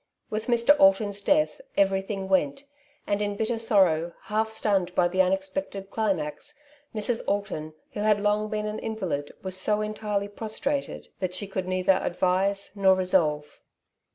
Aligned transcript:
With 0.31 0.47
Mr. 0.47 0.75
Alton's 0.79 1.21
death 1.21 1.61
every 1.77 2.01
thing 2.01 2.27
went, 2.27 2.63
and 3.05 3.21
in 3.21 3.35
bitter 3.35 3.59
sorrow, 3.59 4.13
half 4.23 4.49
stunned 4.49 4.95
by 4.95 5.07
the 5.07 5.21
unexpected 5.21 5.91
climax, 5.91 6.55
Mrs. 6.95 7.21
Alton, 7.27 7.75
who 7.91 7.99
had 7.99 8.19
long 8.19 8.49
been 8.49 8.65
an 8.65 8.79
invalid, 8.79 9.31
was 9.43 9.55
so 9.55 9.81
entirely 9.81 10.27
prostrated 10.27 11.09
that 11.19 11.35
she 11.35 11.45
could 11.45 11.67
neither 11.67 11.93
advise 12.01 12.71
nor 12.75 12.95
resolve. 12.95 13.59